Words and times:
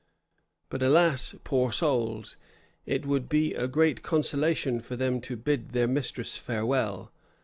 But 0.69 0.81
alas! 0.81 1.35
poor 1.43 1.71
souls! 1.71 2.35
it 2.87 3.05
would 3.05 3.29
be 3.29 3.53
a 3.53 3.67
great 3.67 4.01
consolation 4.01 4.79
to 4.79 4.95
them 4.95 5.21
to 5.21 5.35
bid 5.37 5.73
their 5.73 5.87
mistress 5.87 6.37
farewell. 6.37 7.11